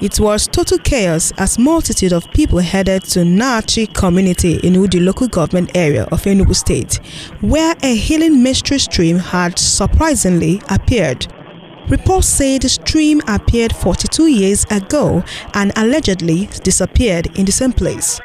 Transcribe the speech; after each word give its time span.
It 0.00 0.20
was 0.20 0.46
total 0.46 0.78
chaos 0.78 1.32
as 1.38 1.58
multitude 1.58 2.12
of 2.12 2.30
people 2.30 2.60
headed 2.60 3.02
to 3.06 3.20
Nachi 3.20 3.92
community 3.92 4.54
in 4.62 4.74
Udi 4.74 5.04
local 5.04 5.26
government 5.26 5.72
area 5.74 6.04
of 6.12 6.22
Enugu 6.22 6.54
state, 6.54 7.00
where 7.40 7.74
a 7.82 7.96
healing 7.96 8.40
mystery 8.40 8.78
stream 8.78 9.18
had 9.18 9.58
surprisingly 9.58 10.62
appeared. 10.70 11.26
Reports 11.88 12.28
say 12.28 12.58
the 12.58 12.68
stream 12.68 13.20
appeared 13.26 13.74
42 13.74 14.28
years 14.28 14.64
ago 14.70 15.24
and 15.54 15.72
allegedly 15.74 16.48
disappeared 16.62 17.36
in 17.36 17.44
the 17.44 17.52
same 17.52 17.72
place. 17.72 18.20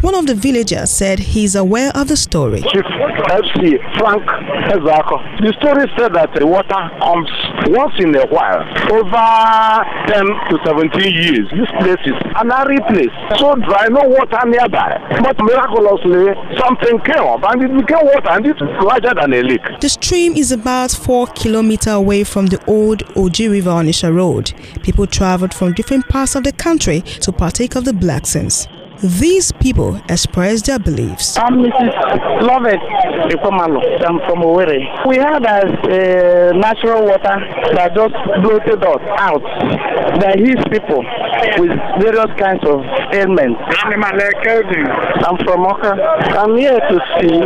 One 0.00 0.14
of 0.16 0.26
the 0.26 0.34
villagers 0.34 0.90
said 0.90 1.18
he 1.20 1.44
is 1.44 1.54
aware 1.54 1.92
of 1.94 2.08
the 2.08 2.16
story. 2.16 2.62
Chief 2.62 2.82
FC 2.82 3.78
Frank 3.98 4.24
Ezako. 4.72 5.18
The 5.40 5.52
story 5.60 5.86
said 5.96 6.14
that 6.14 6.34
the 6.34 6.46
water 6.46 6.90
comes 6.98 7.30
once 7.68 7.94
in 7.98 8.14
a 8.16 8.26
while, 8.26 8.62
over 8.90 9.84
10 10.10 10.26
to 10.50 10.58
17 10.64 11.12
years. 11.12 11.46
This 11.50 11.70
place 11.78 12.02
is 12.04 12.18
an 12.36 12.50
arid 12.50 12.82
place, 12.88 13.14
so 13.38 13.54
dry, 13.54 13.86
no 13.90 14.08
water 14.08 14.42
nearby. 14.46 14.98
But 15.22 15.38
miraculously, 15.38 16.34
something 16.58 16.98
came 17.06 17.22
up 17.22 17.44
and 17.44 17.62
it 17.62 17.86
became 17.86 18.04
water 18.06 18.30
and 18.30 18.46
it's 18.46 18.60
larger 18.60 19.14
than 19.14 19.32
a 19.32 19.42
lake. 19.42 19.80
The 19.80 19.88
stream 19.88 20.34
is 20.34 20.50
about 20.50 20.90
4 20.90 21.28
kilometers 21.28 21.92
away 21.92 22.24
from 22.24 22.46
the 22.46 22.60
old 22.66 23.04
Oji 23.14 23.50
River 23.50 23.70
Onitsha 23.70 24.12
Road. 24.12 24.52
People 24.82 25.06
traveled 25.06 25.54
from 25.54 25.74
different 25.74 26.08
parts 26.08 26.34
of 26.34 26.42
the 26.42 26.52
country 26.52 27.02
to 27.20 27.30
partake 27.30 27.76
of 27.76 27.84
the 27.84 27.92
blessings. 27.92 28.66
These 29.02 29.50
people 29.50 30.00
express 30.08 30.62
their 30.62 30.78
beliefs. 30.78 31.36
I'm 31.36 31.54
Mrs. 31.54 32.42
Lovett 32.42 32.78
Ekwamalo. 33.34 33.82
I'm 34.06 34.20
from 34.20 34.42
Owerri. 34.46 34.86
We 35.08 35.16
had 35.16 35.44
a 35.44 35.66
uh, 35.66 36.52
natural 36.52 37.06
water 37.06 37.36
that 37.74 37.96
just 37.96 38.14
bloated 38.42 38.84
us 38.84 39.02
out. 39.18 39.42
That 40.20 40.38
heals 40.38 40.62
people 40.70 41.02
with 41.58 41.72
various 42.00 42.30
kinds 42.38 42.62
of 42.64 42.84
ailments. 43.12 43.60
I'm 43.82 45.36
from 45.38 45.64
Awka. 45.64 45.98
I'm 46.38 46.56
here 46.56 46.78
to 46.78 47.00
see 47.18 47.40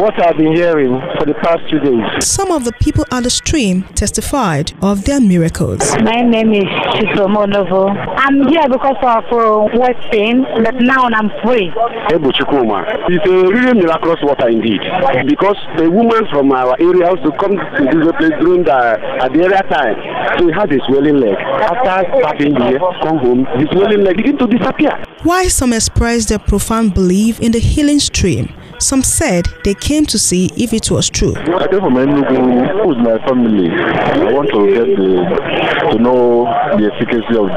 what 0.00 0.14
I've 0.24 0.36
been 0.36 0.54
hearing 0.54 1.00
for 1.18 1.26
the 1.26 1.34
past 1.34 1.68
two 1.68 1.80
days. 1.80 2.24
Some 2.24 2.52
of 2.52 2.64
the 2.64 2.72
people 2.80 3.04
at 3.10 3.24
the 3.24 3.30
stream 3.30 3.82
testified 3.94 4.72
of 4.82 5.04
their 5.04 5.20
miracles. 5.20 5.96
My 6.02 6.22
name 6.22 6.52
is 6.52 6.64
Chisomo 6.94 7.48
Novo. 7.48 7.88
I'm 7.88 8.46
here 8.46 8.68
because 8.68 8.96
of 9.02 9.24
uh, 9.32 9.68
weight 9.78 9.96
pain 10.12 10.44
now 10.80 11.06
I'm 11.06 11.30
free. 11.42 11.70
Ebu 12.10 12.30
Chukuma. 12.32 12.84
It's 13.08 13.26
a 13.26 13.30
really 13.30 13.80
miraculous 13.80 14.20
water 14.22 14.48
indeed. 14.48 14.80
Because 15.26 15.56
the 15.76 15.90
women 15.90 16.26
from 16.30 16.52
our 16.52 16.76
area 16.80 17.08
also 17.08 17.30
come 17.32 17.56
to 17.56 17.84
this 17.84 18.12
place 18.18 18.36
during 18.40 18.64
the, 18.64 18.72
at 19.22 19.32
the 19.32 19.42
area 19.44 19.62
time. 19.70 19.96
So 20.38 20.46
he 20.46 20.52
had 20.52 20.72
a 20.72 20.78
swelling 20.86 21.18
leg. 21.18 21.36
After 21.36 22.10
starting 22.20 22.56
here, 22.56 22.78
come 23.02 23.18
home, 23.18 23.44
the 23.44 23.68
swelling 23.72 24.02
leg 24.04 24.16
begin 24.16 24.38
to 24.38 24.46
disappear. 24.46 24.92
While 25.22 25.48
some 25.50 25.72
expressed 25.72 26.28
their 26.28 26.38
profound 26.38 26.94
belief 26.94 27.40
in 27.40 27.52
the 27.52 27.58
healing 27.58 27.98
stream, 27.98 28.52
some 28.78 29.02
said 29.02 29.46
they 29.64 29.74
came 29.74 30.06
to 30.06 30.18
see 30.18 30.50
if 30.56 30.72
it 30.72 30.90
was 30.90 31.08
true. 31.10 31.34
I 31.36 31.66
came 31.68 31.80
from 31.80 31.94
Enugu 31.94 32.86
with 32.86 32.98
my 32.98 33.18
family. 33.26 33.70
I 33.70 34.32
want 34.32 34.48
to 34.50 34.60
get 34.74 34.86
the, 34.96 35.90
to 35.90 35.98
know 35.98 36.44
the 36.76 36.90
efficacy 36.92 37.36
of 37.36 37.48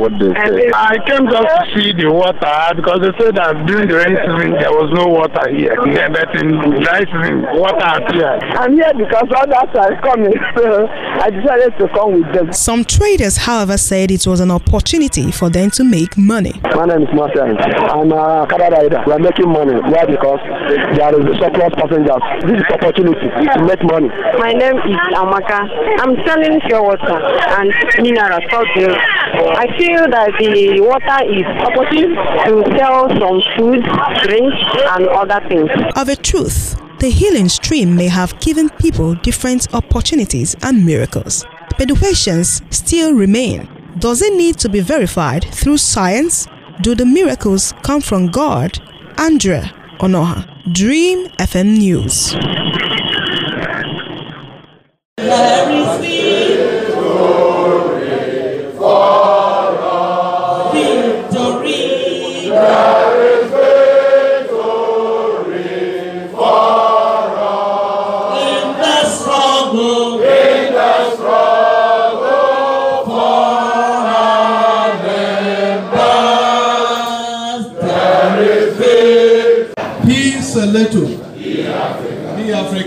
what 0.00 0.12
they 0.18 0.32
say. 0.34 0.70
I 0.74 0.96
came 1.06 1.28
just 1.28 1.48
to 1.48 1.62
see 1.74 1.92
the 1.92 2.10
water 2.10 2.74
because 2.74 3.00
they 3.00 3.12
said 3.18 3.36
that 3.36 3.66
during 3.66 3.88
the 3.88 3.96
rainy 3.96 4.16
season 4.22 4.52
there 4.58 4.72
was 4.72 4.90
no 4.94 5.06
water 5.08 5.48
here. 5.50 5.76
But 5.76 6.34
in 6.40 6.80
dry 6.82 7.04
season, 7.04 7.42
water 7.58 7.88
appeared. 8.02 8.42
I'm 8.56 8.74
here 8.74 8.92
because 8.94 9.28
others 9.36 9.70
are 9.76 10.00
coming, 10.00 10.34
so 10.56 10.86
I 11.22 11.30
decided 11.30 11.76
to 11.78 11.88
come 11.88 12.22
with 12.22 12.32
them. 12.34 12.52
Some 12.52 12.84
traders, 12.84 13.36
however, 13.36 13.76
said 13.76 14.10
it 14.10 14.26
was 14.26 14.40
an 14.40 14.50
opportunity 14.50 15.30
for 15.30 15.50
them 15.50 15.70
to 15.72 15.84
make 15.84 16.16
money. 16.16 16.60
My 16.74 16.86
name 16.86 17.02
is 17.02 17.14
Martin. 17.14 17.56
I'm 17.58 18.12
a 18.12 18.46
car 18.48 18.58
rider. 18.70 19.02
We 19.06 19.12
are 19.12 19.18
making 19.18 19.48
money. 19.48 19.74
Why? 19.74 20.04
Because 20.06 20.40
there 20.96 21.14
is 21.18 21.24
a 21.26 21.34
surplus 21.38 21.72
passengers. 21.74 22.22
This 22.42 22.60
is 22.60 22.68
opportunity 22.72 23.28
to 23.28 23.64
make 23.64 23.82
money. 23.84 24.08
My 24.38 24.52
name 24.52 24.78
is 24.78 24.96
Amaka. 25.14 25.68
I'm 26.00 26.16
selling 26.26 26.60
pure 26.60 26.82
water 26.82 27.18
and 27.58 27.72
minerals. 27.98 28.44
I 28.48 29.66
feel 29.78 30.08
that 30.10 30.32
the 30.38 30.80
water 30.80 31.18
is 31.26 31.46
opportunity 31.66 32.14
to 32.46 32.78
sell 32.78 33.08
some 33.18 33.42
food, 33.56 33.82
drinks, 34.22 34.56
and 34.94 35.08
other 35.08 35.40
things. 35.48 35.70
Of 35.96 36.08
a 36.08 36.16
truth, 36.16 36.76
the 36.98 37.10
healing 37.10 37.48
stream 37.48 37.96
may 37.96 38.08
have 38.08 38.38
given 38.40 38.70
people 38.70 39.14
different 39.16 39.72
opportunities 39.74 40.54
and 40.62 40.84
miracles. 40.84 41.44
But 41.78 41.88
the 41.88 41.96
questions 41.96 42.62
still 42.70 43.14
remain. 43.14 43.68
Does 43.98 44.22
it 44.22 44.34
need 44.34 44.58
to 44.58 44.68
be 44.68 44.80
verified 44.80 45.44
through 45.44 45.78
science? 45.78 46.46
Do 46.80 46.94
the 46.94 47.04
miracles 47.04 47.74
come 47.82 48.00
from 48.00 48.28
God? 48.28 48.78
Andrea 49.18 49.72
Onoha, 49.98 50.46
Dream 50.70 51.26
FM 51.42 51.76
News. 51.76 52.38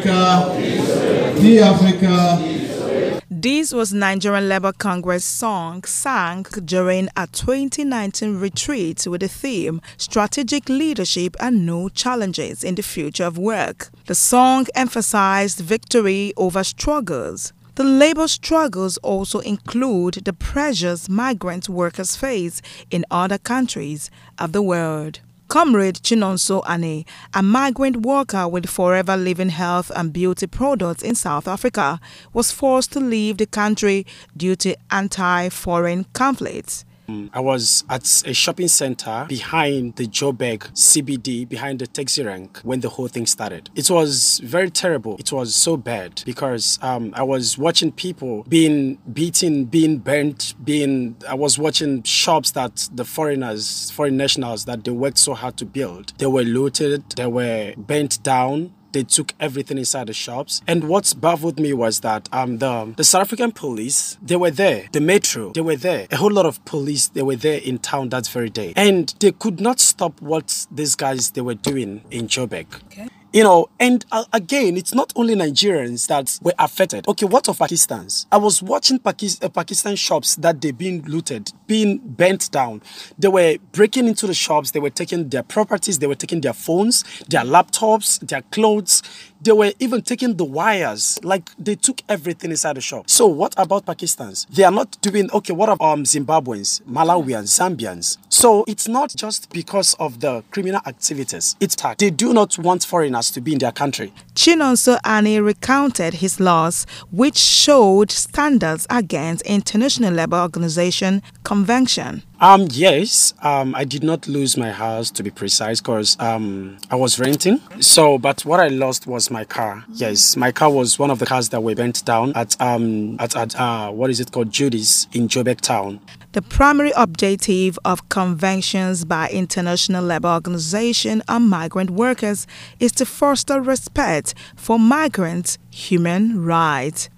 Africa. 0.08 1.62
Africa. 1.64 3.22
This 3.30 3.74
was 3.74 3.94
Nigerian 3.94 4.48
Labour 4.48 4.72
Congress 4.72 5.26
song 5.26 5.84
sang 5.84 6.44
during 6.64 7.10
a 7.16 7.28
2019 7.28 8.40
retreat 8.40 9.06
with 9.08 9.22
the 9.22 9.28
theme 9.28 9.82
Strategic 9.98 10.70
Leadership 10.70 11.36
and 11.40 11.66
New 11.66 11.90
Challenges 11.90 12.64
in 12.64 12.76
the 12.76 12.84
Future 12.84 13.26
of 13.26 13.38
Work. 13.38 13.90
The 14.06 14.16
song 14.16 14.68
emphasized 14.76 15.60
victory 15.60 16.34
over 16.38 16.64
struggles. 16.64 17.54
The 17.76 17.84
labor 17.84 18.28
struggles 18.28 18.98
also 18.98 19.40
include 19.40 20.26
the 20.26 20.34
pressures 20.34 21.10
migrant 21.10 21.68
workers 21.68 22.16
face 22.16 22.62
in 22.90 23.06
other 23.12 23.38
countries 23.38 24.10
of 24.38 24.54
the 24.54 24.62
world. 24.62 25.20
Comrade 25.48 26.02
Chinonso 26.02 26.64
Ane, 26.68 27.06
a 27.34 27.44
migrant 27.44 27.98
worker 27.98 28.48
with 28.48 28.68
Forever 28.68 29.16
Living 29.16 29.50
Health 29.50 29.92
and 29.96 30.12
Beauty 30.12 30.48
Products 30.48 31.04
in 31.04 31.16
South 31.16 31.48
Africa, 31.48 32.00
was 32.34 32.52
forced 32.52 32.92
to 32.94 33.00
leave 33.00 33.38
the 33.38 33.46
country 33.46 34.06
due 34.36 34.56
to 34.58 34.76
anti-foreign 34.90 36.06
conflicts. 36.14 36.84
I 37.34 37.40
was 37.40 37.84
at 37.90 38.24
a 38.26 38.34
shopping 38.34 38.68
center 38.68 39.26
behind 39.28 39.96
the 39.96 40.08
Joburg 40.08 40.60
CBD, 40.74 41.48
behind 41.48 41.80
the 41.80 41.88
taxi 41.88 42.24
rank, 42.24 42.60
when 42.64 42.80
the 42.80 42.90
whole 42.90 43.08
thing 43.08 43.26
started. 43.26 43.70
It 43.76 43.90
was 43.90 44.40
very 44.44 44.70
terrible. 44.70 45.18
It 45.18 45.32
was 45.32 45.56
so 45.56 45.78
bad 45.78 46.24
because 46.26 46.80
um, 46.82 47.14
I 47.16 47.24
was 47.24 47.58
watching 47.58 47.92
people 47.92 48.44
being 48.48 48.98
beaten, 49.12 49.66
being 49.66 50.00
burnt, 50.00 50.56
being. 50.64 51.16
I 51.28 51.36
was 51.36 51.58
watching 51.58 52.04
shops 52.04 52.52
that 52.52 52.90
the 52.94 53.06
foreigners, 53.06 53.92
foreign 53.92 54.18
nationals, 54.18 54.66
that 54.66 54.84
they 54.84 54.92
worked 54.92 55.18
so 55.18 55.34
hard 55.34 55.58
to 55.58 55.66
build. 55.66 56.14
They 56.18 56.28
were 56.28 56.44
looted, 56.44 57.10
they 57.12 57.28
were 57.28 57.74
burnt 57.78 58.22
down 58.24 58.74
they 58.96 59.04
took 59.04 59.34
everything 59.42 59.78
inside 59.78 60.08
the 60.08 60.14
shops. 60.14 60.62
And 60.68 60.88
what 60.88 61.14
baffled 61.20 61.60
me 61.60 61.74
was 61.74 62.00
that 62.00 62.30
um, 62.32 62.60
the, 62.60 62.94
the 62.96 63.04
South 63.04 63.24
African 63.24 63.52
police, 63.52 64.18
they 64.22 64.38
were 64.38 64.52
there. 64.52 64.88
The 64.94 65.02
metro, 65.02 65.52
they 65.52 65.60
were 65.60 65.76
there. 65.76 66.08
A 66.12 66.16
whole 66.16 66.32
lot 66.32 66.46
of 66.46 66.64
police, 66.64 67.10
they 67.10 67.22
were 67.22 67.36
there 67.36 67.60
in 67.60 67.80
town 67.80 68.08
that 68.10 68.26
very 68.28 68.50
day. 68.50 68.72
And 68.78 69.14
they 69.20 69.34
could 69.34 69.60
not 69.60 69.82
stop 69.82 70.22
what 70.22 70.66
these 70.72 70.96
guys, 70.96 71.32
they 71.32 71.42
were 71.42 71.56
doing 71.56 72.06
in 72.10 72.28
Joburg. 72.28 72.68
Okay. 72.86 73.10
You 73.36 73.44
know, 73.44 73.68
and 73.82 74.06
uh, 74.14 74.24
again, 74.32 74.78
it's 74.78 74.94
not 74.94 75.12
only 75.18 75.36
Nigerians 75.36 76.08
that 76.08 76.40
were 76.42 76.54
affected. 76.58 77.06
Okay, 77.06 77.26
what 77.26 77.50
of 77.50 77.60
Pakistans? 77.60 78.28
I 78.32 78.38
was 78.38 78.64
watching 78.64 78.98
Pakistan, 78.98 79.48
uh, 79.48 79.50
Pakistan 79.52 79.98
shops 79.98 80.38
that 80.38 80.62
they 80.62 80.72
being 80.72 81.02
looted, 81.02 81.52
being 81.68 81.98
bent 81.98 82.50
down. 82.52 82.82
They 83.20 83.28
were 83.28 83.58
breaking 83.74 84.08
into 84.08 84.26
the 84.26 84.34
shops, 84.34 84.72
they 84.72 84.80
were 84.80 84.90
taking 84.90 85.28
their 85.28 85.44
properties, 85.44 86.00
they 86.00 86.08
were 86.08 86.16
taking 86.16 86.40
their 86.40 86.54
phones, 86.54 87.04
their 87.28 87.42
laptops, 87.42 88.26
their 88.26 88.42
clothes. 88.42 89.04
They 89.46 89.52
were 89.52 89.74
even 89.80 90.02
taking 90.02 90.38
the 90.38 90.44
wires, 90.44 91.20
like 91.24 91.52
they 91.60 91.76
took 91.76 92.02
everything 92.10 92.50
inside 92.50 92.78
the 92.78 92.82
shop. 92.82 93.08
So 93.08 93.28
what 93.28 93.54
about 93.58 93.86
Pakistans? 93.86 94.48
They 94.50 94.64
are 94.64 94.72
not 94.72 95.00
doing 95.02 95.30
okay. 95.32 95.54
What 95.54 95.70
about 95.70 95.94
um, 95.94 96.04
Zimbabweans, 96.04 96.82
Malawians, 96.90 97.54
Zambians? 97.54 98.18
So 98.30 98.66
it's 98.68 98.88
not 98.88 99.14
just 99.16 99.54
because 99.54 99.94
of 100.00 100.20
the 100.20 100.44
criminal 100.50 100.82
activities. 100.88 101.56
It's 101.60 101.76
they 102.00 102.10
do 102.10 102.34
not 102.34 102.58
want 102.58 102.86
foreigners 102.86 103.30
to 103.32 103.40
be 103.42 103.54
in 103.54 103.60
their 103.60 103.72
country. 103.72 104.12
Chinonso 104.34 104.98
Ani 105.06 105.40
recounted 105.40 106.16
his 106.16 106.40
loss, 106.40 106.88
which 107.12 107.38
showed 107.38 108.10
standards 108.10 108.88
against 108.90 109.44
International 109.44 110.12
Labour 110.12 110.38
Organization 110.38 111.22
Convention. 111.44 112.24
Um, 112.42 112.68
yes, 112.72 113.34
um, 113.42 113.74
I 113.76 113.86
did 113.86 114.04
not 114.04 114.28
lose 114.28 114.58
my 114.58 114.72
house 114.72 115.10
to 115.12 115.24
be 115.24 115.32
precise 115.32 115.80
because 115.80 116.20
um, 116.20 116.78
I 116.92 116.96
was 116.96 117.18
renting. 117.18 117.62
So, 117.80 118.18
but 118.18 118.44
what 118.44 118.60
I 118.60 118.68
lost 118.68 119.08
was 119.08 119.32
my 119.32 119.46
car. 119.46 119.86
Yes, 119.94 120.36
my 120.36 120.52
car 120.52 120.70
was 120.70 121.00
one 121.00 121.10
of 121.10 121.20
the 121.20 121.26
cars 121.26 121.50
that 121.50 121.62
were 121.62 121.76
burnt 121.76 122.04
down 122.04 122.34
at 122.36 122.60
um 122.62 123.18
at, 123.20 123.36
at 123.36 123.56
uh, 123.56 123.90
what 123.92 124.10
is 124.10 124.20
it 124.20 124.32
called 124.32 124.52
Judy's 124.52 125.08
in 125.14 125.28
Joburg 125.28 125.62
town. 125.62 126.02
The 126.34 126.42
primary 126.42 126.92
objective 126.98 127.80
of 127.86 128.10
conventions 128.10 129.06
by 129.06 129.30
International 129.30 130.04
Labour 130.04 130.28
Organization 130.28 131.24
on 131.30 131.48
migrant 131.48 131.92
workers 131.92 132.46
is 132.78 132.92
to 132.94 133.06
foster 133.06 133.62
respect 133.62 134.34
for 134.58 134.78
migrants' 134.78 135.58
human 135.72 136.44
rights. 136.44 137.10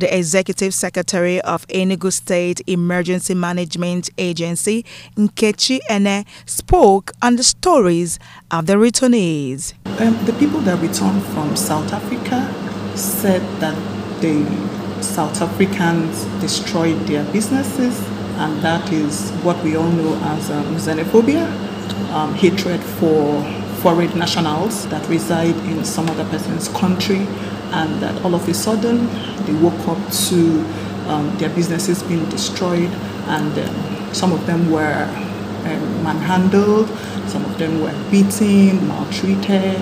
The 0.00 0.16
Executive 0.16 0.72
Secretary 0.72 1.42
of 1.42 1.68
Enugu 1.68 2.10
State 2.10 2.62
Emergency 2.66 3.34
Management 3.34 4.08
Agency, 4.16 4.86
Nkechi 5.14 5.80
Ene, 5.90 6.24
spoke 6.46 7.12
on 7.20 7.36
the 7.36 7.42
stories 7.42 8.18
of 8.50 8.64
the 8.64 8.76
returnees. 8.76 9.74
Um, 10.00 10.16
the 10.24 10.32
people 10.38 10.60
that 10.60 10.80
returned 10.80 11.22
from 11.34 11.54
South 11.54 11.92
Africa 11.92 12.48
said 12.96 13.42
that 13.60 13.76
the 14.22 14.42
South 15.02 15.42
Africans 15.42 16.24
destroyed 16.40 16.98
their 17.00 17.30
businesses, 17.30 18.00
and 18.38 18.58
that 18.62 18.90
is 18.90 19.30
what 19.42 19.62
we 19.62 19.76
all 19.76 19.90
know 19.90 20.14
as 20.32 20.50
um, 20.50 20.76
xenophobia, 20.76 21.44
um, 22.10 22.32
hatred 22.32 22.80
for 22.80 23.42
foreign 23.82 24.18
nationals 24.18 24.86
that 24.88 25.06
reside 25.08 25.56
in 25.70 25.84
some 25.84 26.08
other 26.10 26.24
person's 26.26 26.68
country 26.68 27.26
and 27.72 28.02
that 28.02 28.24
all 28.24 28.34
of 28.34 28.48
a 28.48 28.54
sudden 28.54 29.06
they 29.46 29.54
woke 29.54 29.88
up 29.88 30.12
to 30.12 30.64
um, 31.08 31.36
their 31.38 31.50
businesses 31.50 32.02
being 32.02 32.28
destroyed 32.28 32.90
and 33.28 33.58
um, 33.58 34.14
some 34.14 34.32
of 34.32 34.44
them 34.46 34.70
were 34.70 35.04
um, 35.64 36.02
manhandled, 36.02 36.88
some 37.28 37.44
of 37.44 37.58
them 37.58 37.80
were 37.80 37.94
beaten, 38.10 38.86
maltreated, 38.88 39.80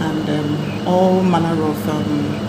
and 0.00 0.28
um, 0.28 0.86
all 0.86 1.22
manner 1.22 1.62
of 1.62 1.88
um, 1.88 2.48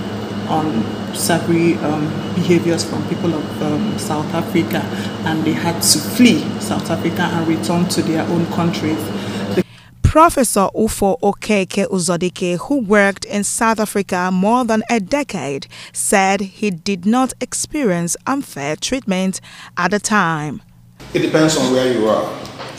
unsavory 0.50 1.75
um, 1.75 2.06
behaviors 2.36 2.84
from 2.84 3.07
people 3.10 3.34
of 3.34 4.02
South 4.02 4.34
Africa, 4.34 4.80
and 5.28 5.44
they 5.44 5.54
had 5.54 5.81
to 5.81 6.00
flee 6.00 6.40
South 6.60 6.90
Africa 6.90 7.24
and 7.24 7.48
return 7.48 7.88
to 7.90 8.02
their 8.02 8.24
own 8.24 8.45
countries. 8.54 9.00
Professor 10.09 10.69
Ufo 10.73 11.19
Okeke 11.21 11.85
Uzodike, 11.85 12.57
who 12.61 12.79
worked 12.79 13.25
in 13.25 13.44
South 13.44 13.79
Africa 13.79 14.31
more 14.33 14.65
than 14.65 14.81
a 14.89 15.00
decade, 15.00 15.67
said 15.94 16.41
he 16.41 16.71
did 16.71 17.06
not 17.06 17.31
experience 17.39 18.17
unfair 18.25 18.75
treatment 18.75 19.39
at 19.77 19.91
the 19.91 20.00
time. 20.00 20.63
It 21.13 21.19
depends 21.19 21.57
on 21.57 21.71
where 21.73 21.94
you 21.94 22.09
are. 22.09 22.25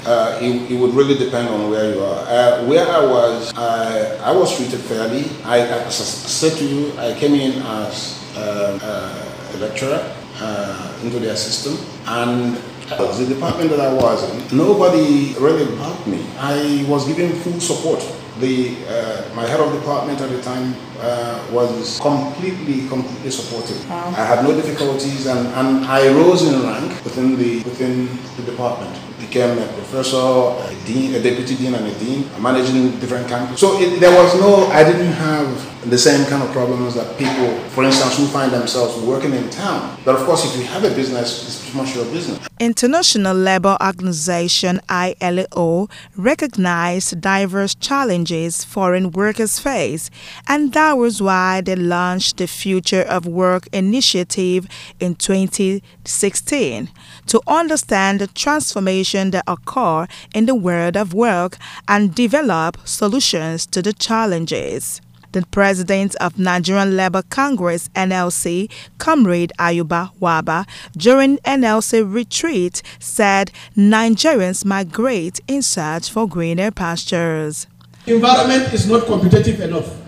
Uh, 0.04 0.40
it, 0.42 0.72
it, 0.72 0.80
would 0.80 0.92
really 0.92 1.16
depend 1.16 1.48
on 1.50 1.70
where 1.70 1.94
you 1.94 2.02
are. 2.02 2.18
Uh, 2.26 2.64
where 2.66 2.84
I 2.84 3.06
was, 3.06 3.54
uh, 3.54 4.20
I 4.24 4.32
was 4.32 4.56
treated 4.56 4.80
fairly. 4.80 5.26
I, 5.44 5.86
I 5.86 5.88
said 5.88 6.58
to 6.58 6.64
you, 6.64 6.98
I 6.98 7.14
came 7.14 7.34
in 7.34 7.62
as 7.62 8.26
uh, 8.36 9.54
a 9.54 9.56
lecturer 9.58 10.02
uh, 10.40 10.98
into 11.04 11.20
their 11.20 11.36
system, 11.36 11.78
and 12.08 12.56
the 12.98 13.26
department 13.34 13.70
that 13.70 13.81
I 13.81 13.92
was 13.92 14.19
in, 14.31 14.56
nobody 14.56 15.34
really 15.38 15.76
helped 15.76 16.06
me. 16.06 16.25
I 16.38 16.84
was 16.88 17.06
given 17.06 17.32
full 17.40 17.60
support. 17.60 18.00
The 18.40 18.76
uh, 18.88 19.34
my 19.34 19.46
head 19.46 19.60
of 19.60 19.72
department 19.72 20.20
at 20.20 20.31
the 20.31 20.42
time 20.42 20.75
uh, 21.02 21.47
was 21.50 21.99
completely, 22.00 22.88
completely 22.88 23.31
supportive. 23.31 23.88
Wow. 23.88 24.08
I 24.17 24.25
had 24.25 24.44
no 24.44 24.55
difficulties, 24.55 25.26
and, 25.26 25.47
and 25.49 25.85
I 25.87 26.08
rose 26.12 26.43
in 26.43 26.62
rank 26.62 27.05
within 27.05 27.37
the 27.37 27.62
within 27.64 28.08
the 28.37 28.43
department. 28.50 28.99
Became 29.20 29.58
a 29.58 29.67
professor, 29.75 30.17
a 30.17 30.75
dean, 30.87 31.14
a 31.14 31.23
deputy 31.23 31.55
dean, 31.55 31.75
and 31.75 31.87
a 31.87 31.94
dean, 31.99 32.29
managing 32.41 32.99
different 32.99 33.29
campuses. 33.29 33.58
So 33.58 33.79
it, 33.79 34.00
there 34.00 34.11
was 34.11 34.35
no, 34.41 34.67
I 34.69 34.82
didn't 34.82 35.12
have 35.12 35.47
the 35.91 35.99
same 35.99 36.26
kind 36.26 36.43
of 36.43 36.50
problems 36.52 36.94
that 36.94 37.17
people, 37.17 37.58
for 37.70 37.85
instance, 37.85 38.17
who 38.17 38.26
find 38.26 38.50
themselves 38.50 38.99
working 39.05 39.32
in 39.32 39.49
town. 39.50 39.97
But 40.05 40.17
of 40.17 40.25
course, 40.25 40.44
if 40.44 40.56
you 40.58 40.64
have 40.64 40.85
a 40.85 40.91
business, 40.94 41.44
it's 41.47 41.61
pretty 41.62 41.76
much 41.76 41.94
your 41.94 42.06
business. 42.06 42.41
International 42.58 43.37
Labour 43.37 43.76
Organization 43.81 44.81
ILO 44.88 45.88
recognized 46.17 47.20
diverse 47.20 47.75
challenges 47.75 48.64
foreign 48.64 49.11
workers 49.12 49.58
face, 49.58 50.11
and 50.49 50.73
that 50.73 50.89
was 50.94 51.20
why 51.22 51.60
they 51.60 51.76
launched 51.76 52.37
the 52.38 52.46
Future 52.46 53.02
of 53.02 53.26
Work 53.26 53.69
initiative 53.72 54.66
in 54.98 55.14
2016 55.14 56.90
to 57.26 57.40
understand 57.46 58.20
the 58.20 58.26
transformation 58.28 59.31
that 59.31 59.44
occur 59.46 60.06
in 60.34 60.46
the 60.46 60.54
world 60.54 60.96
of 60.96 61.14
work 61.14 61.56
and 61.88 62.14
develop 62.14 62.76
solutions 62.87 63.66
to 63.66 63.82
the 63.82 63.92
challenges. 63.92 65.00
The 65.32 65.46
president 65.52 66.16
of 66.16 66.38
Nigerian 66.40 66.96
Labour 66.96 67.22
Congress 67.31 67.88
NLC, 67.90 68.69
Comrade 68.98 69.52
Ayuba 69.60 70.10
Wabba, 70.20 70.66
during 70.96 71.38
NLC 71.38 72.02
retreat 72.12 72.82
said 72.98 73.52
Nigerians 73.76 74.64
migrate 74.64 75.38
in 75.46 75.62
search 75.62 76.10
for 76.10 76.26
greener 76.26 76.72
pastures. 76.72 77.69
Environment 78.06 78.72
is 78.75 78.88
not 78.88 79.06
competitive 79.06 79.60
enough. 79.60 80.00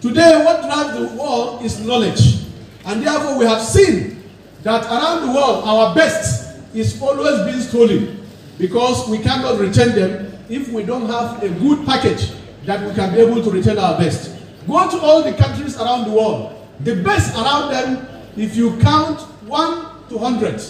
Today, 0.00 0.44
what 0.44 0.62
drives 0.62 0.98
the 0.98 1.16
world 1.20 1.64
is 1.64 1.80
knowledge. 1.84 2.44
And 2.84 3.02
therefore, 3.04 3.38
we 3.38 3.44
have 3.46 3.60
seen 3.60 4.22
that 4.62 4.84
around 4.84 5.26
the 5.26 5.32
world, 5.32 5.64
our 5.66 5.94
best 5.94 6.56
is 6.74 7.00
always 7.02 7.44
being 7.44 7.60
stolen 7.60 8.24
because 8.58 9.08
we 9.08 9.18
cannot 9.18 9.58
return 9.58 9.94
them 9.94 10.32
if 10.48 10.68
we 10.72 10.84
don't 10.84 11.06
have 11.06 11.42
a 11.42 11.48
good 11.48 11.84
package 11.84 12.32
that 12.64 12.86
we 12.86 12.94
can 12.94 13.12
be 13.12 13.20
able 13.20 13.42
to 13.42 13.50
return 13.50 13.78
our 13.78 13.98
best. 13.98 14.36
Go 14.68 14.88
to 14.90 15.00
all 15.00 15.22
the 15.22 15.32
countries 15.32 15.76
around 15.76 16.04
the 16.08 16.12
world. 16.12 16.54
The 16.80 17.02
best 17.02 17.34
around 17.34 17.72
them, 17.72 18.06
if 18.36 18.54
you 18.54 18.78
count 18.78 19.20
1 19.48 20.08
to 20.10 20.16
100, 20.16 20.62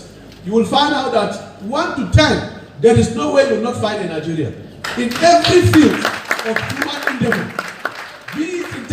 you 0.46 0.52
will 0.52 0.64
find 0.64 0.94
out 0.94 1.12
that 1.12 1.60
1 1.62 1.96
to 1.96 2.16
10, 2.16 2.60
there 2.80 2.98
is 2.98 3.14
no 3.14 3.34
way 3.34 3.46
you 3.48 3.56
will 3.56 3.62
not 3.62 3.76
find 3.76 4.00
in 4.00 4.08
Nigeria. 4.08 4.48
In 4.96 5.12
every 5.22 5.62
field 5.72 6.04
of 6.46 6.56
human 6.72 7.08
endeavor, 7.12 7.67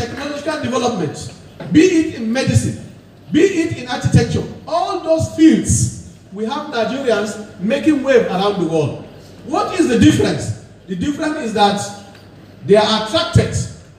technological 0.08 0.62
development, 0.62 1.34
be 1.72 1.82
it 1.82 2.16
in 2.16 2.32
medicine, 2.32 2.84
be 3.32 3.42
it 3.42 3.78
in 3.78 3.88
architecture, 3.88 4.44
all 4.68 5.00
those 5.02 5.36
fields, 5.36 6.14
we 6.34 6.46
have 6.46 6.68
Nigerians 6.68 7.60
making 7.60 8.04
wave 8.04 8.26
around 8.28 8.62
the 8.64 8.68
world. 8.70 9.06
What 9.46 9.80
is 9.80 9.88
the 9.88 10.00
difference? 10.00 10.66
The 10.88 10.96
difference 10.96 11.38
is 11.38 11.54
that 11.54 11.80
they 12.66 12.76
are 12.76 13.06
attracted 13.08 13.56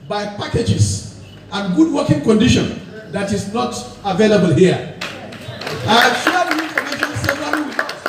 by 0.07 0.25
packages 0.35 1.21
and 1.51 1.75
good 1.75 1.91
working 1.93 2.21
condition 2.21 2.81
that 3.11 3.31
is 3.33 3.53
not 3.53 3.73
available 4.05 4.53
here. 4.53 4.97
I 5.87 6.01
have 6.01 6.17
shared 6.23 6.61
information 6.61 7.15
several 7.25 7.65
with 7.65 7.79
us. 7.79 8.03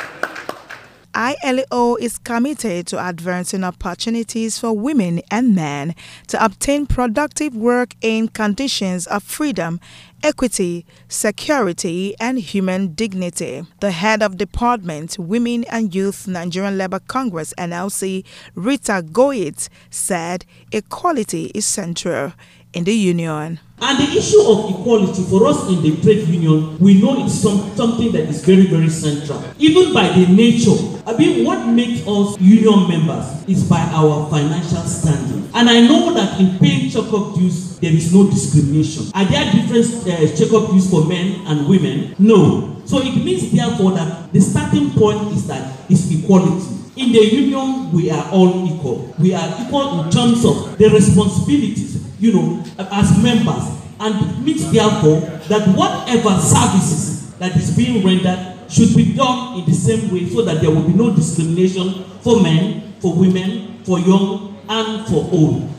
ILO 1.29 1.95
is 1.97 2.17
committed 2.17 2.87
to 2.87 3.07
advancing 3.07 3.63
opportunities 3.63 4.57
for 4.57 4.73
women 4.75 5.21
and 5.29 5.53
men 5.53 5.93
to 6.27 6.43
obtain 6.43 6.87
productive 6.87 7.55
work 7.55 7.95
in 8.01 8.29
conditions 8.29 9.05
of 9.05 9.21
freedom, 9.21 9.79
equity, 10.23 10.85
security, 11.07 12.15
and 12.19 12.39
human 12.39 12.93
dignity. 12.93 13.63
The 13.79 13.91
head 13.91 14.23
of 14.23 14.37
Department 14.37 15.19
Women 15.19 15.65
and 15.65 15.93
Youth 15.93 16.27
Nigerian 16.27 16.77
Labour 16.79 16.99
Congress 16.99 17.53
NLC, 17.57 18.25
Rita 18.55 19.03
Goyit, 19.05 19.69
said 19.91 20.45
equality 20.71 21.51
is 21.53 21.65
central 21.65 22.33
in 22.73 22.83
the 22.83 22.93
union. 22.93 23.59
And 23.81 23.97
the 23.97 24.17
issue 24.17 24.41
of 24.41 24.69
equality 24.69 25.23
for 25.23 25.47
us 25.47 25.69
in 25.69 25.81
the 25.81 26.01
trade 26.01 26.27
union, 26.27 26.77
we 26.79 27.01
know 27.01 27.25
it's 27.25 27.33
some, 27.33 27.75
something 27.75 28.11
that 28.11 28.23
is 28.23 28.43
very, 28.43 28.67
very 28.67 28.89
central. 28.89 29.41
Even 29.57 29.93
by 29.93 30.09
the 30.09 30.27
nature, 30.27 30.75
I 31.07 31.15
mean, 31.15 31.45
what 31.45 31.65
makes 31.67 32.05
us 32.05 32.39
union 32.39 32.89
members 32.89 33.47
is 33.47 33.67
by 33.69 33.79
our 33.79 34.29
financial 34.29 34.83
standing. 34.83 35.49
And 35.53 35.69
I 35.69 35.79
know 35.87 36.13
that 36.13 36.39
in 36.39 36.59
paying 36.59 36.89
check-off 36.89 37.37
dues, 37.37 37.79
there 37.79 37.93
is 37.93 38.13
no 38.13 38.29
discrimination. 38.29 39.05
Are 39.15 39.25
there 39.25 39.49
different 39.51 40.05
uh, 40.05 40.35
check-off 40.35 40.69
dues 40.71 40.89
for 40.89 41.05
men 41.05 41.47
and 41.47 41.67
women? 41.67 42.15
No. 42.19 42.81
So 42.85 42.99
it 42.99 43.15
means, 43.15 43.49
therefore, 43.51 43.93
that 43.93 44.33
the 44.33 44.41
starting 44.41 44.91
point 44.91 45.31
is 45.31 45.47
that 45.47 45.89
it's 45.89 46.11
equality. 46.11 46.75
In 46.97 47.13
the 47.13 47.25
union, 47.25 47.93
we 47.93 48.11
are 48.11 48.29
all 48.29 48.67
equal. 48.67 49.15
We 49.17 49.33
are 49.33 49.65
equal 49.65 50.03
in 50.03 50.11
terms 50.11 50.43
of 50.43 50.77
the 50.77 50.89
responsibilities, 50.89 51.95
you 52.19 52.33
know, 52.33 52.63
as 52.77 53.21
members. 53.21 53.63
And 53.99 54.45
means, 54.45 54.71
therefore, 54.71 55.19
that 55.49 55.67
whatever 55.75 56.39
services 56.39 57.35
that 57.35 57.55
is 57.55 57.75
being 57.75 58.05
rendered 58.05 58.71
should 58.71 58.95
be 58.95 59.13
done 59.13 59.59
in 59.59 59.65
the 59.65 59.73
same 59.73 60.11
way 60.13 60.29
so 60.29 60.43
that 60.43 60.61
there 60.61 60.69
will 60.69 60.83
be 60.83 60.93
no 60.93 61.13
discrimination 61.13 62.03
for 62.21 62.41
men, 62.41 62.93
for 62.99 63.15
women, 63.15 63.83
for 63.83 63.99
young, 63.99 64.57
and 64.69 65.07
for 65.07 65.27
old. 65.31 65.69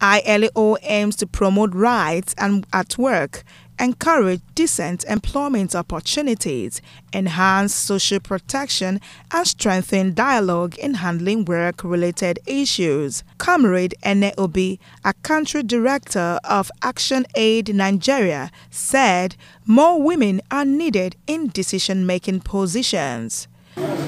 ILO 0.00 0.76
aims 0.82 1.14
to 1.16 1.26
promote 1.26 1.72
rights 1.74 2.34
and 2.36 2.66
at 2.72 2.98
work, 2.98 3.44
encourage 3.82 4.40
decent 4.54 5.02
employment 5.04 5.74
opportunities, 5.74 6.80
enhance 7.12 7.74
social 7.74 8.20
protection, 8.20 9.00
and 9.32 9.46
strengthen 9.46 10.14
dialogue 10.14 10.78
in 10.78 10.94
handling 10.94 11.44
work-related 11.44 12.38
issues. 12.46 13.24
Comrade 13.38 13.92
Ene 14.06 14.30
Obi, 14.38 14.78
a 15.04 15.12
country 15.24 15.64
director 15.64 16.38
of 16.44 16.70
Action 16.82 17.26
Aid 17.34 17.74
Nigeria, 17.74 18.52
said 18.70 19.34
more 19.66 20.00
women 20.00 20.40
are 20.52 20.64
needed 20.64 21.16
in 21.26 21.48
decision-making 21.48 22.38
positions. 22.40 23.48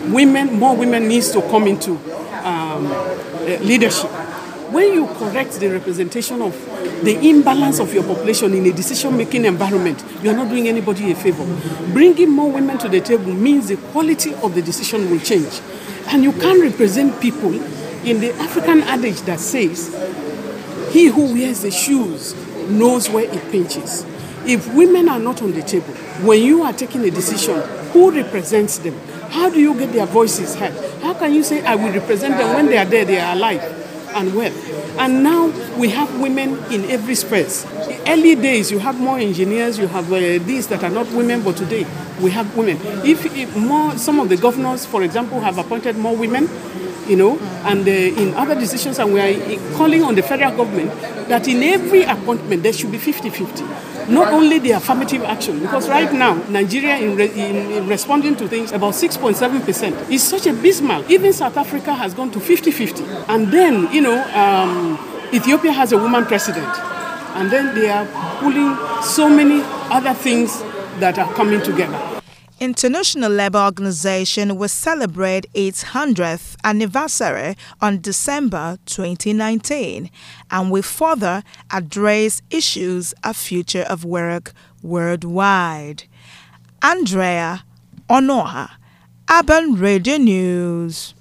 Women, 0.08 0.54
more 0.54 0.76
women 0.76 1.08
needs 1.08 1.32
to 1.32 1.42
come 1.42 1.66
into 1.66 1.98
um, 2.46 2.86
leadership 3.66 4.10
when 4.70 4.92
you 4.92 5.06
correct 5.06 5.52
the 5.60 5.68
representation 5.68 6.42
of 6.42 6.52
the 7.04 7.18
imbalance 7.28 7.78
of 7.80 7.92
your 7.92 8.02
population 8.04 8.52
in 8.54 8.66
a 8.66 8.72
decision 8.72 9.16
making 9.16 9.44
environment, 9.44 10.02
you 10.22 10.30
are 10.30 10.36
not 10.36 10.48
doing 10.48 10.68
anybody 10.68 11.10
a 11.12 11.14
favor. 11.14 11.44
Bringing 11.92 12.30
more 12.30 12.50
women 12.50 12.78
to 12.78 12.88
the 12.88 13.00
table 13.00 13.32
means 13.32 13.68
the 13.68 13.76
quality 13.76 14.34
of 14.34 14.54
the 14.54 14.62
decision 14.62 15.10
will 15.10 15.20
change. 15.20 15.60
And 16.08 16.22
you 16.22 16.32
can't 16.32 16.60
represent 16.60 17.20
people 17.20 17.54
in 18.04 18.20
the 18.20 18.32
African 18.34 18.82
adage 18.82 19.20
that 19.22 19.40
says, 19.40 19.88
He 20.92 21.06
who 21.06 21.32
wears 21.34 21.62
the 21.62 21.70
shoes 21.70 22.34
knows 22.68 23.08
where 23.10 23.24
it 23.24 23.50
pinches. 23.50 24.04
If 24.46 24.72
women 24.74 25.08
are 25.08 25.18
not 25.18 25.40
on 25.40 25.52
the 25.52 25.62
table, 25.62 25.94
when 26.24 26.42
you 26.42 26.62
are 26.62 26.72
taking 26.72 27.02
a 27.04 27.10
decision, 27.10 27.60
who 27.92 28.10
represents 28.10 28.78
them? 28.78 28.98
How 29.30 29.48
do 29.50 29.60
you 29.60 29.74
get 29.78 29.92
their 29.92 30.06
voices 30.06 30.54
heard? 30.54 30.74
How 31.02 31.14
can 31.14 31.32
you 31.32 31.42
say, 31.42 31.64
I 31.64 31.74
will 31.76 31.92
represent 31.92 32.36
them 32.36 32.54
when 32.54 32.66
they 32.66 32.76
are 32.76 32.84
there, 32.84 33.04
they 33.04 33.18
are 33.18 33.34
alive? 33.34 33.83
And 34.14 34.34
well. 34.34 34.52
And 34.98 35.22
now 35.22 35.46
we 35.76 35.90
have 35.90 36.20
women 36.20 36.58
in 36.72 36.90
every 36.90 37.14
space. 37.14 37.64
In 37.88 38.00
early 38.08 38.34
days, 38.34 38.70
you 38.70 38.78
have 38.78 38.98
more 38.98 39.18
engineers, 39.18 39.78
you 39.78 39.86
have 39.88 40.12
uh, 40.12 40.16
these 40.44 40.66
that 40.68 40.82
are 40.84 40.90
not 40.90 41.10
women, 41.12 41.42
but 41.42 41.56
today 41.56 41.86
we 42.20 42.30
have 42.30 42.56
women. 42.56 42.78
If, 43.04 43.24
if, 43.36 43.56
more, 43.56 43.96
some 43.98 44.20
of 44.20 44.28
the 44.28 44.36
governors, 44.36 44.86
for 44.86 45.02
example, 45.02 45.40
have 45.40 45.58
appointed 45.58 45.96
more 45.96 46.16
women, 46.16 46.48
you 47.06 47.16
know, 47.16 47.38
and 47.64 47.86
uh, 47.86 47.90
in 47.90 48.34
other 48.34 48.54
decisions, 48.54 48.98
and 48.98 49.12
we 49.12 49.20
are 49.20 49.74
calling 49.76 50.02
on 50.02 50.14
the 50.14 50.22
federal 50.22 50.56
government 50.56 50.92
that 51.28 51.48
in 51.48 51.62
every 51.62 52.02
appointment 52.04 52.62
there 52.62 52.72
should 52.72 52.92
be 52.92 52.98
50 52.98 53.30
50 53.30 53.64
not 54.08 54.32
only 54.32 54.58
the 54.58 54.72
affirmative 54.72 55.22
action, 55.22 55.60
because 55.60 55.88
right 55.88 56.12
now, 56.12 56.34
Nigeria, 56.48 56.96
in, 56.96 57.16
re, 57.16 57.28
in, 57.30 57.56
in 57.72 57.86
responding 57.88 58.36
to 58.36 58.48
things, 58.48 58.72
about 58.72 58.94
6.7% 58.94 60.10
is 60.10 60.22
such 60.22 60.46
a 60.46 60.52
bismarck. 60.52 61.10
Even 61.10 61.32
South 61.32 61.56
Africa 61.56 61.92
has 61.94 62.14
gone 62.14 62.30
to 62.32 62.40
50 62.40 62.70
50. 62.70 63.04
And 63.28 63.52
then, 63.52 63.92
you 63.92 64.00
know, 64.00 64.22
um, 64.34 64.98
Ethiopia 65.32 65.72
has 65.72 65.92
a 65.92 65.98
woman 65.98 66.24
president. 66.24 66.68
And 67.36 67.50
then 67.50 67.74
they 67.74 67.90
are 67.90 68.06
pulling 68.38 68.76
so 69.02 69.28
many 69.28 69.62
other 69.90 70.14
things 70.14 70.60
that 71.00 71.18
are 71.18 71.32
coming 71.34 71.60
together. 71.60 72.13
International 72.60 73.30
Labour 73.30 73.58
Organization 73.58 74.56
will 74.56 74.68
celebrate 74.68 75.46
its 75.54 75.84
100th 75.84 76.54
anniversary 76.62 77.56
on 77.80 78.00
December 78.00 78.78
2019 78.86 80.08
and 80.52 80.70
will 80.70 80.82
further 80.82 81.42
address 81.70 82.42
issues 82.50 83.12
of 83.24 83.36
future 83.36 83.82
of 83.82 84.04
work 84.04 84.52
worldwide. 84.82 86.04
Andrea 86.80 87.64
Onoha, 88.08 88.70
Urban 89.28 89.74
Radio 89.74 90.16
News. 90.16 91.14